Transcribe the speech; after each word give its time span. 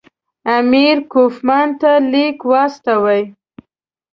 امیر 0.57 0.97
کوفمان 1.11 1.67
ته 1.79 1.91
لیک 2.11 2.37
واستاوه. 2.51 3.17